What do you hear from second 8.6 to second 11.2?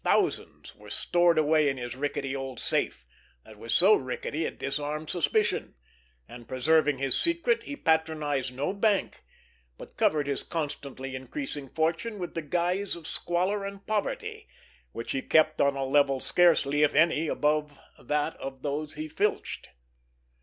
bank, but covered his constantly